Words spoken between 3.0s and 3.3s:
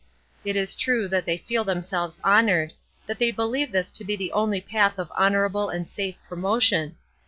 that they